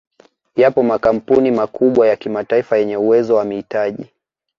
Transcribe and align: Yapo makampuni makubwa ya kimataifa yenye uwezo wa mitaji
Yapo 0.55 0.83
makampuni 0.83 1.51
makubwa 1.51 2.07
ya 2.07 2.15
kimataifa 2.15 2.77
yenye 2.77 2.97
uwezo 2.97 3.35
wa 3.35 3.45
mitaji 3.45 4.07